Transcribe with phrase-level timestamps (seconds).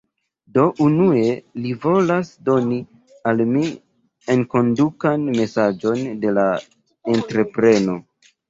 [0.53, 1.25] Do, unue
[1.65, 2.79] li volas doni
[3.33, 3.63] al mi...
[4.37, 6.49] enkondukan mesaĝon de la
[7.19, 8.03] entrepreno.